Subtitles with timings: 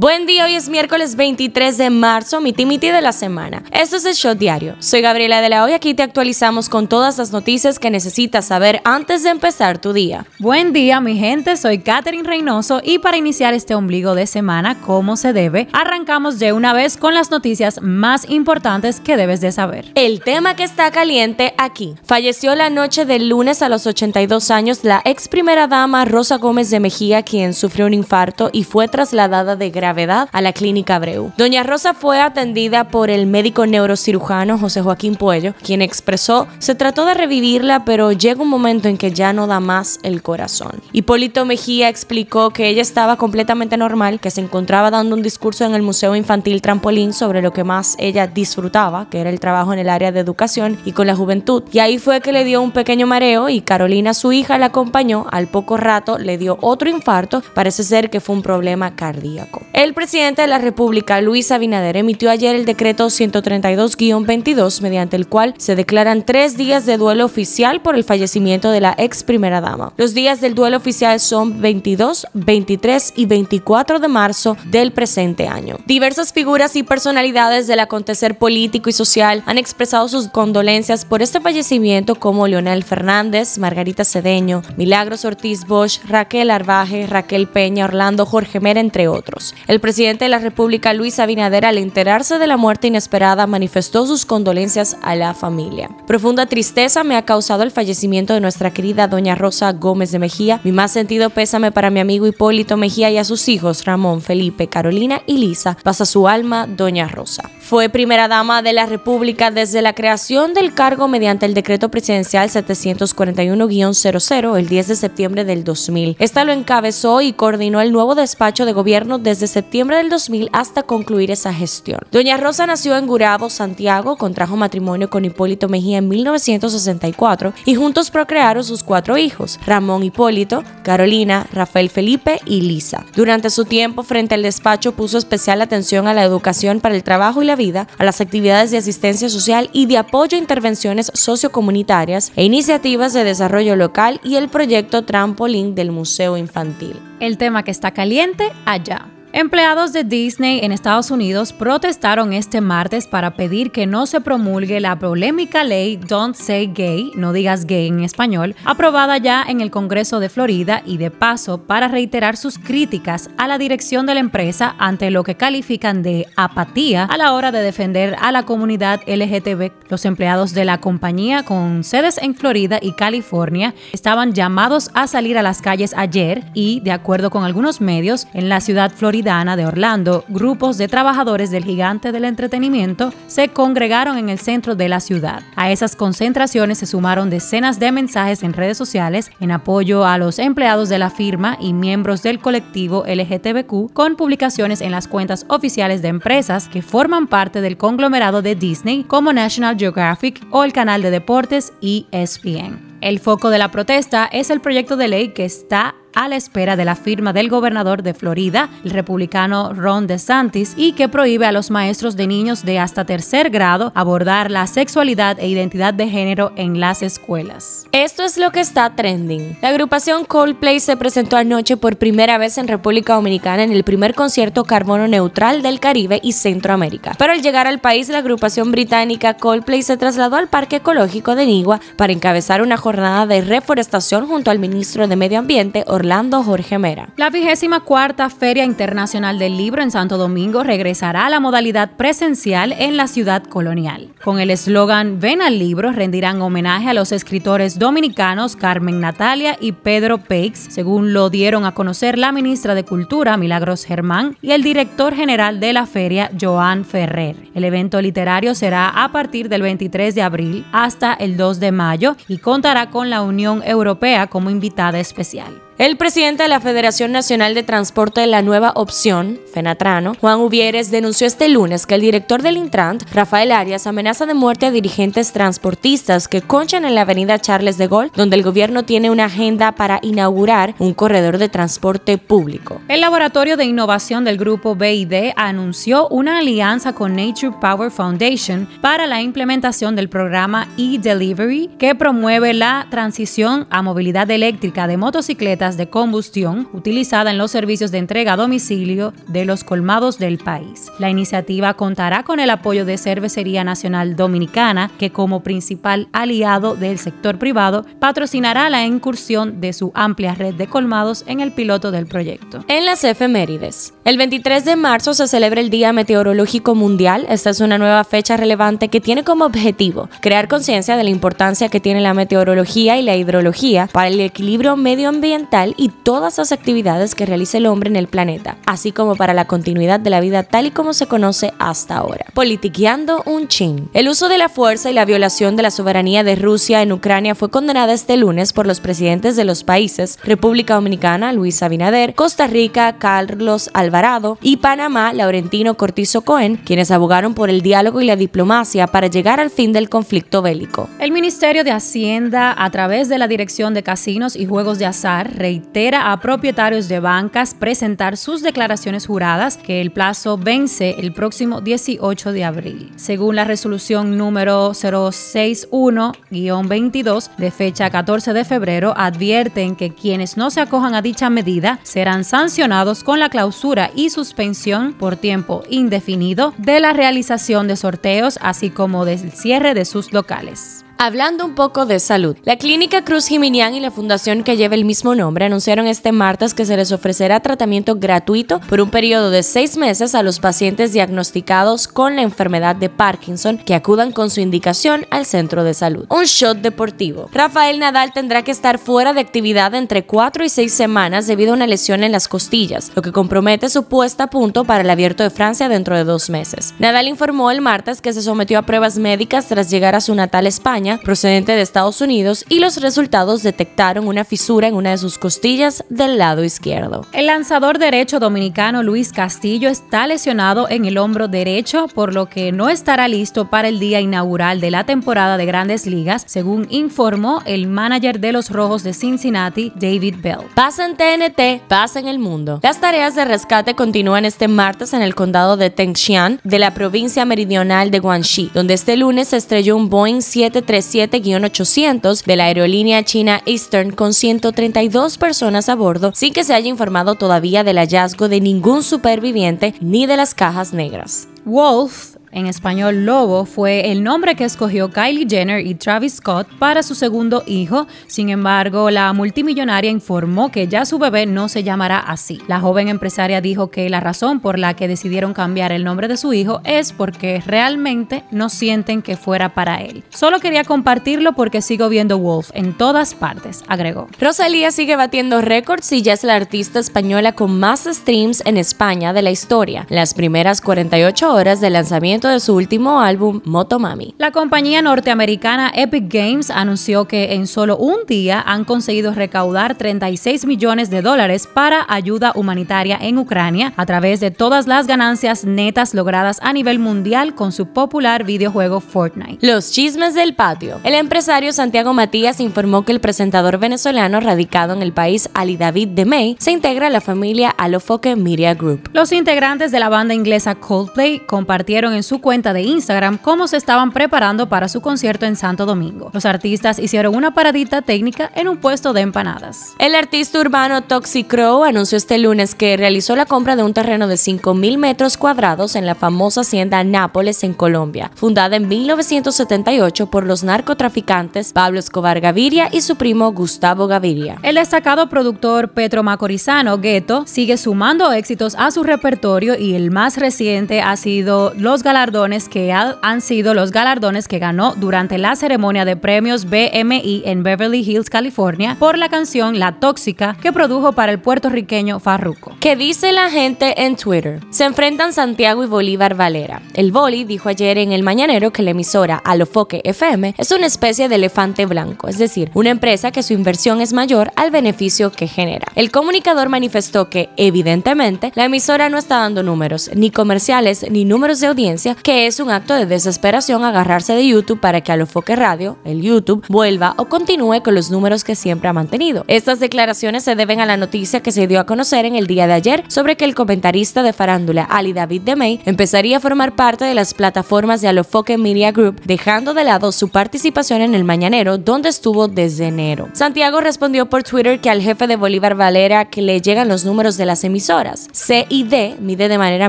[0.00, 3.62] Buen día, hoy es miércoles 23 de marzo, miti miti de la semana.
[3.70, 4.74] Esto es el Shot Diario.
[4.78, 8.80] Soy Gabriela de la Hoy, aquí te actualizamos con todas las noticias que necesitas saber
[8.84, 10.24] antes de empezar tu día.
[10.38, 15.18] Buen día, mi gente, soy Katherine Reynoso y para iniciar este ombligo de semana como
[15.18, 19.92] se debe, arrancamos de una vez con las noticias más importantes que debes de saber.
[19.96, 21.94] El tema que está caliente aquí.
[22.04, 26.70] Falleció la noche del lunes a los 82 años la ex primera dama Rosa Gómez
[26.70, 31.32] de Mejía, quien sufrió un infarto y fue trasladada de grave a la clínica Abreu.
[31.36, 37.04] Doña Rosa fue atendida por el médico neurocirujano José Joaquín Puello, quien expresó se trató
[37.04, 40.80] de revivirla, pero llega un momento en que ya no da más el corazón.
[40.92, 45.74] Hipólito Mejía explicó que ella estaba completamente normal, que se encontraba dando un discurso en
[45.74, 49.78] el Museo Infantil Trampolín sobre lo que más ella disfrutaba, que era el trabajo en
[49.78, 51.62] el área de educación y con la juventud.
[51.72, 55.26] Y ahí fue que le dio un pequeño mareo y Carolina, su hija, la acompañó.
[55.30, 59.62] Al poco rato le dio otro infarto, parece ser que fue un problema cardíaco.
[59.80, 65.54] El presidente de la República, Luis Abinader, emitió ayer el decreto 132-22, mediante el cual
[65.56, 69.94] se declaran tres días de duelo oficial por el fallecimiento de la ex primera dama.
[69.96, 75.78] Los días del duelo oficial son 22, 23 y 24 de marzo del presente año.
[75.86, 81.40] Diversas figuras y personalidades del acontecer político y social han expresado sus condolencias por este
[81.40, 88.60] fallecimiento como Leonel Fernández, Margarita Cedeño, Milagros Ortiz Bosch, Raquel Arbaje, Raquel Peña, Orlando Jorge
[88.60, 89.54] Mera, entre otros.
[89.66, 94.26] El presidente de la República, Luis Abinader, al enterarse de la muerte inesperada, manifestó sus
[94.26, 95.90] condolencias a la familia.
[96.06, 100.60] Profunda tristeza me ha causado el fallecimiento de nuestra querida doña Rosa Gómez de Mejía.
[100.64, 104.68] Mi más sentido pésame para mi amigo Hipólito Mejía y a sus hijos Ramón, Felipe,
[104.68, 105.76] Carolina y Lisa.
[105.82, 107.50] Pasa su alma, doña Rosa.
[107.60, 112.48] Fue primera dama de la República desde la creación del cargo mediante el decreto presidencial
[112.48, 116.16] 741-00 el 10 de septiembre del 2000.
[116.18, 120.82] Esta lo encabezó y coordinó el nuevo despacho de gobierno desde septiembre del 2000 hasta
[120.82, 122.00] concluir esa gestión.
[122.10, 128.10] Doña Rosa nació en Gurabo, Santiago, contrajo matrimonio con Hipólito Mejía en 1964 y juntos
[128.10, 133.04] procrearon sus cuatro hijos, Ramón Hipólito, Carolina, Rafael Felipe y Lisa.
[133.14, 137.42] Durante su tiempo frente al despacho puso especial atención a la educación para el trabajo
[137.42, 142.32] y la vida, a las actividades de asistencia social y de apoyo a intervenciones sociocomunitarias
[142.36, 147.00] e iniciativas de desarrollo local y el proyecto Trampolín del Museo Infantil.
[147.20, 149.06] El tema que está caliente allá.
[149.32, 154.80] Empleados de Disney en Estados Unidos protestaron este martes para pedir que no se promulgue
[154.80, 159.70] la polémica ley Don't Say Gay, no digas gay en español, aprobada ya en el
[159.70, 164.20] Congreso de Florida y de paso para reiterar sus críticas a la dirección de la
[164.20, 169.00] empresa ante lo que califican de apatía a la hora de defender a la comunidad
[169.06, 169.70] LGTB.
[169.90, 175.38] Los empleados de la compañía con sedes en Florida y California estaban llamados a salir
[175.38, 179.66] a las calles ayer y, de acuerdo con algunos medios, en la ciudad florida de
[179.66, 185.00] Orlando, grupos de trabajadores del gigante del entretenimiento se congregaron en el centro de la
[185.00, 185.42] ciudad.
[185.56, 190.38] A esas concentraciones se sumaron decenas de mensajes en redes sociales en apoyo a los
[190.38, 196.00] empleados de la firma y miembros del colectivo LGTBQ con publicaciones en las cuentas oficiales
[196.00, 201.02] de empresas que forman parte del conglomerado de Disney como National Geographic o el canal
[201.02, 202.90] de deportes ESPN.
[203.00, 206.76] El foco de la protesta es el proyecto de ley que está a la espera
[206.76, 211.52] de la firma del gobernador de Florida, el republicano Ron DeSantis, y que prohíbe a
[211.52, 216.52] los maestros de niños de hasta tercer grado abordar la sexualidad e identidad de género
[216.56, 217.86] en las escuelas.
[217.92, 219.58] Esto es lo que está trending.
[219.62, 224.14] La agrupación Coldplay se presentó anoche por primera vez en República Dominicana en el primer
[224.14, 227.14] concierto carbono neutral del Caribe y Centroamérica.
[227.18, 231.46] Pero al llegar al país, la agrupación británica Coldplay se trasladó al Parque Ecológico de
[231.46, 236.78] Nigua para encabezar una jornada de reforestación junto al ministro de Medio Ambiente, Orlando Jorge
[236.78, 237.10] Mera.
[237.18, 242.72] La vigésima cuarta Feria Internacional del Libro en Santo Domingo regresará a la modalidad presencial
[242.72, 244.08] en la ciudad colonial.
[244.24, 249.72] Con el eslogan Ven al libro, rendirán homenaje a los escritores dominicanos Carmen Natalia y
[249.72, 254.62] Pedro Peix, según lo dieron a conocer la ministra de Cultura, Milagros Germán, y el
[254.62, 257.36] director general de la feria, Joan Ferrer.
[257.54, 262.16] El evento literario será a partir del 23 de abril hasta el 2 de mayo
[262.26, 265.60] y contará con la Unión Europea como invitada especial.
[265.80, 270.90] El presidente de la Federación Nacional de Transporte de la Nueva Opción, Fenatrano, Juan Uvieres,
[270.90, 275.32] denunció este lunes que el director del Intrant, Rafael Arias, amenaza de muerte a dirigentes
[275.32, 279.72] transportistas que conchan en la avenida Charles de Gaulle, donde el gobierno tiene una agenda
[279.72, 282.82] para inaugurar un corredor de transporte público.
[282.88, 289.06] El laboratorio de innovación del grupo BID anunció una alianza con Nature Power Foundation para
[289.06, 295.88] la implementación del programa e-Delivery que promueve la transición a movilidad eléctrica de motocicletas de
[295.88, 300.90] combustión utilizada en los servicios de entrega a domicilio de los colmados del país.
[300.98, 306.98] La iniciativa contará con el apoyo de Cervecería Nacional Dominicana, que como principal aliado del
[306.98, 312.06] sector privado patrocinará la incursión de su amplia red de colmados en el piloto del
[312.06, 312.64] proyecto.
[312.68, 313.94] En las efemérides.
[314.04, 317.26] El 23 de marzo se celebra el Día Meteorológico Mundial.
[317.28, 321.68] Esta es una nueva fecha relevante que tiene como objetivo crear conciencia de la importancia
[321.68, 327.16] que tiene la meteorología y la hidrología para el equilibrio medioambiental y todas las actividades
[327.16, 330.44] que realiza el hombre en el planeta, así como para la continuidad de la vida
[330.44, 332.26] tal y como se conoce hasta ahora.
[332.34, 333.88] Politiqueando un chin.
[333.92, 337.34] El uso de la fuerza y la violación de la soberanía de Rusia en Ucrania
[337.34, 342.46] fue condenada este lunes por los presidentes de los países República Dominicana, Luis Abinader, Costa
[342.46, 348.14] Rica, Carlos Alvarado y Panamá, Laurentino Cortizo Cohen, quienes abogaron por el diálogo y la
[348.14, 350.88] diplomacia para llegar al fin del conflicto bélico.
[351.00, 355.39] El Ministerio de Hacienda, a través de la Dirección de Casinos y Juegos de Azar,
[355.40, 361.62] reitera a propietarios de bancas presentar sus declaraciones juradas que el plazo vence el próximo
[361.62, 362.92] 18 de abril.
[362.96, 370.60] Según la resolución número 061-22 de fecha 14 de febrero, advierten que quienes no se
[370.60, 376.80] acojan a dicha medida serán sancionados con la clausura y suspensión por tiempo indefinido de
[376.80, 380.84] la realización de sorteos, así como del cierre de sus locales.
[381.02, 384.84] Hablando un poco de salud, la Clínica Cruz Jiminián y la fundación que lleva el
[384.84, 389.42] mismo nombre anunciaron este martes que se les ofrecerá tratamiento gratuito por un periodo de
[389.42, 394.42] seis meses a los pacientes diagnosticados con la enfermedad de Parkinson que acudan con su
[394.42, 396.04] indicación al centro de salud.
[396.10, 397.30] Un shot deportivo.
[397.32, 401.56] Rafael Nadal tendrá que estar fuera de actividad entre cuatro y seis semanas debido a
[401.56, 405.22] una lesión en las costillas, lo que compromete su puesta a punto para el Abierto
[405.22, 406.74] de Francia dentro de dos meses.
[406.78, 410.46] Nadal informó el martes que se sometió a pruebas médicas tras llegar a su natal
[410.46, 415.18] España procedente de Estados Unidos, y los resultados detectaron una fisura en una de sus
[415.18, 417.06] costillas del lado izquierdo.
[417.12, 422.52] El lanzador derecho dominicano Luis Castillo está lesionado en el hombro derecho, por lo que
[422.52, 427.42] no estará listo para el día inaugural de la temporada de grandes ligas, según informó
[427.46, 430.38] el manager de los Rojos de Cincinnati, David Bell.
[430.54, 432.60] Pasa en TNT, pasa en el mundo.
[432.62, 437.24] Las tareas de rescate continúan este martes en el condado de Tengxian, de la provincia
[437.24, 443.04] meridional de Guangxi, donde este lunes se estrelló un Boeing 737 7-800 de la aerolínea
[443.04, 448.28] china Eastern con 132 personas a bordo sin que se haya informado todavía del hallazgo
[448.28, 451.28] de ningún superviviente ni de las cajas negras.
[451.44, 456.82] Wolf en español Lobo, fue el nombre que escogió Kylie Jenner y Travis Scott para
[456.82, 457.86] su segundo hijo.
[458.06, 462.40] Sin embargo, la multimillonaria informó que ya su bebé no se llamará así.
[462.46, 466.16] La joven empresaria dijo que la razón por la que decidieron cambiar el nombre de
[466.16, 470.04] su hijo es porque realmente no sienten que fuera para él.
[470.10, 474.08] Solo quería compartirlo porque sigo viendo Wolf en todas partes, agregó.
[474.20, 479.12] Rosalía sigue batiendo récords y ya es la artista española con más streams en España
[479.12, 479.86] de la historia.
[479.88, 484.14] Las primeras 48 horas de lanzamiento de su último álbum, Motomami.
[484.18, 490.46] La compañía norteamericana Epic Games anunció que en solo un día han conseguido recaudar 36
[490.46, 495.94] millones de dólares para ayuda humanitaria en Ucrania a través de todas las ganancias netas
[495.94, 499.38] logradas a nivel mundial con su popular videojuego Fortnite.
[499.46, 500.80] Los chismes del patio.
[500.84, 505.88] El empresario Santiago Matías informó que el presentador venezolano radicado en el país, Ali David
[505.88, 508.90] de May, se integra a la familia Alofoque Media Group.
[508.92, 513.46] Los integrantes de la banda inglesa Coldplay compartieron en su su cuenta de Instagram cómo
[513.46, 516.10] se estaban preparando para su concierto en Santo Domingo.
[516.12, 519.74] Los artistas hicieron una paradita técnica en un puesto de empanadas.
[519.78, 524.08] El artista urbano Toxic Crow anunció este lunes que realizó la compra de un terreno
[524.08, 530.26] de 5.000 metros cuadrados en la famosa hacienda Nápoles en Colombia, fundada en 1978 por
[530.26, 534.36] los narcotraficantes Pablo Escobar Gaviria y su primo Gustavo Gaviria.
[534.42, 540.16] El destacado productor Petro Macorizano, Gueto, sigue sumando éxitos a su repertorio y el más
[540.16, 545.84] reciente ha sido Los galardones que han sido los galardones que ganó durante la ceremonia
[545.84, 551.12] de premios BMI en Beverly Hills, California, por la canción La Tóxica que produjo para
[551.12, 552.56] el puertorriqueño Farruko.
[552.58, 554.40] ¿Qué dice la gente en Twitter?
[554.48, 556.62] Se enfrentan Santiago y Bolívar Valera.
[556.72, 561.10] El Boli dijo ayer en el Mañanero que la emisora Alofoque FM es una especie
[561.10, 565.26] de elefante blanco, es decir, una empresa que su inversión es mayor al beneficio que
[565.26, 565.66] genera.
[565.74, 571.40] El comunicador manifestó que, evidentemente, la emisora no está dando números, ni comerciales, ni números
[571.40, 575.76] de audiencia que es un acto de desesperación agarrarse de YouTube para que Alofoque Radio,
[575.84, 579.24] el YouTube, vuelva o continúe con los números que siempre ha mantenido.
[579.26, 582.46] Estas declaraciones se deben a la noticia que se dio a conocer en el día
[582.46, 586.54] de ayer sobre que el comentarista de farándula Ali David de May empezaría a formar
[586.54, 591.04] parte de las plataformas de Alofoque Media Group, dejando de lado su participación en el
[591.04, 593.08] Mañanero, donde estuvo desde enero.
[593.12, 597.16] Santiago respondió por Twitter que al jefe de Bolívar Valera que le llegan los números
[597.16, 598.08] de las emisoras.
[598.12, 599.68] C y D mide de manera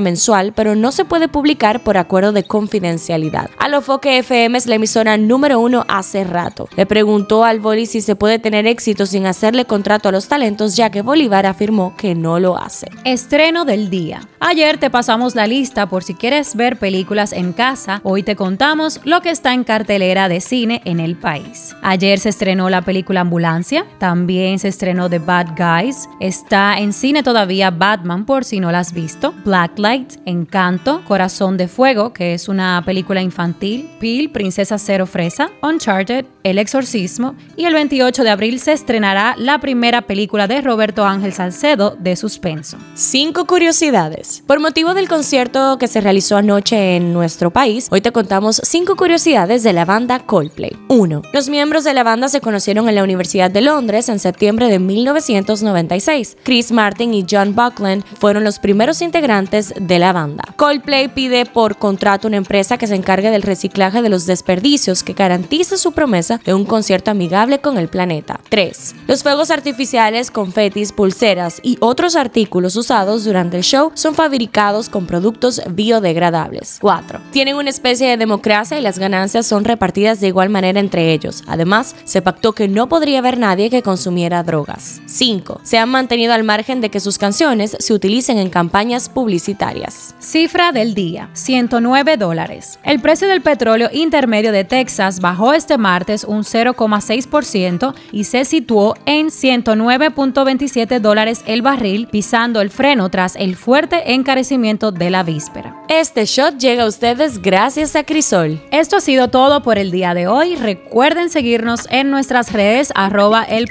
[0.00, 3.48] mensual, pero no se puede publicar por acuerdo de confidencialidad.
[3.58, 6.68] Alofoque FM es la emisora número uno hace rato.
[6.76, 10.76] Le preguntó al Boli si se puede tener éxito sin hacerle contrato a los talentos,
[10.76, 12.88] ya que Bolívar afirmó que no lo hace.
[13.04, 14.20] Estreno del día.
[14.40, 18.00] Ayer te pasamos la lista por si quieres ver películas en casa.
[18.04, 21.74] Hoy te contamos lo que está en cartelera de cine en el país.
[21.80, 27.22] Ayer se estrenó la película Ambulancia, también se estrenó The Bad Guys, está en cine
[27.22, 32.48] todavía Batman por si no la has visto, Blacklight, Encanto, Corazón de Fuego, que es
[32.48, 38.58] una película infantil, Peel, Princesa Cero Fresa, Uncharted, El Exorcismo y el 28 de abril
[38.58, 42.78] se estrenará la primera película de Roberto Ángel Salcedo de suspenso.
[42.94, 44.42] Cinco curiosidades.
[44.46, 48.96] Por motivo del concierto que se realizó anoche en nuestro país, hoy te contamos cinco
[48.96, 50.76] curiosidades de la banda Coldplay.
[50.88, 51.22] 1.
[51.32, 54.78] Los miembros de la banda se conocieron en la Universidad de Londres en septiembre de
[54.78, 56.38] 1996.
[56.42, 60.44] Chris Martin y John Buckland fueron los primeros integrantes de la banda.
[60.56, 65.14] Coldplay pide por contrato una empresa que se encargue del reciclaje de los desperdicios que
[65.14, 68.38] garantice su promesa de un concierto amigable con el planeta.
[68.50, 68.94] 3.
[69.08, 75.08] Los fuegos artificiales, confetis, pulseras y otros artículos usados durante el show son fabricados con
[75.08, 76.78] productos biodegradables.
[76.80, 77.18] 4.
[77.32, 81.42] Tienen una especie de democracia y las ganancias son repartidas de igual manera entre ellos.
[81.48, 85.02] Además, se pactó que no podría haber nadie que consumiera drogas.
[85.06, 85.62] 5.
[85.64, 90.14] Se han mantenido al margen de que sus canciones se utilicen en campañas publicitarias.
[90.20, 91.28] Cifra del día,
[91.72, 92.78] 109 dólares.
[92.84, 98.94] El precio del petróleo intermedio de Texas bajó este martes un 0,6% y se situó
[99.06, 105.82] en 109.27 dólares el barril, pisando el freno tras el fuerte encarecimiento de la víspera.
[105.88, 108.60] Este shot llega a ustedes gracias a Crisol.
[108.70, 110.56] Esto ha sido todo por el día de hoy.
[110.56, 113.68] Recuerden seguirnos en nuestras redes arroba el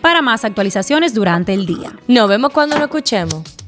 [0.00, 1.92] para más actualizaciones durante el día.
[2.08, 3.67] Nos vemos cuando nos escuchemos.